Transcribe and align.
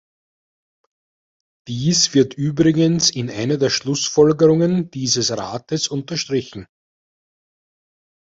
Dies 1.67 2.15
wird 2.15 2.33
übrigens 2.33 3.11
in 3.11 3.29
einer 3.29 3.57
der 3.57 3.69
Schlussfolgerungen 3.69 4.89
dieses 4.89 5.29
Rates 5.29 5.87
unterstrichen. 5.89 6.65